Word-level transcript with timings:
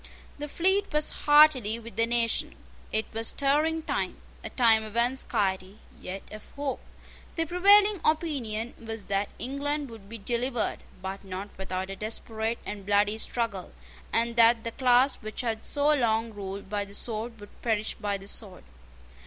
The 0.39 0.47
fleet 0.47 0.91
was 0.91 1.11
heartily 1.11 1.77
with 1.77 1.95
the 1.95 2.07
nation. 2.07 2.55
It 2.91 3.05
was 3.13 3.27
a 3.27 3.33
stirring 3.35 3.83
time, 3.83 4.17
a 4.43 4.49
time 4.49 4.83
of 4.83 4.97
anxiety, 4.97 5.77
yet 6.01 6.23
of 6.31 6.49
hope. 6.55 6.79
The 7.35 7.45
prevailing 7.45 8.01
opinion 8.03 8.73
was 8.79 9.05
that 9.13 9.29
England 9.37 9.91
would 9.91 10.09
be 10.09 10.17
delivered, 10.17 10.79
but 11.03 11.23
not 11.23 11.49
without 11.55 11.91
a 11.91 11.95
desperate 11.95 12.57
and 12.65 12.83
bloody 12.83 13.19
struggle, 13.19 13.73
and 14.11 14.35
that 14.37 14.63
the 14.63 14.71
class 14.71 15.17
which 15.21 15.41
had 15.41 15.63
so 15.63 15.93
long 15.93 16.33
ruled 16.33 16.67
by 16.67 16.83
the 16.83 16.95
sword 16.95 17.39
would 17.39 17.61
perish 17.61 17.93
by 17.93 18.17
the 18.17 18.27
sword. 18.27 18.63